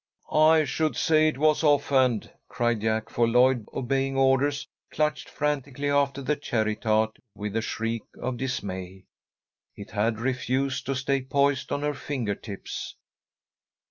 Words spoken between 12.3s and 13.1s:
tips.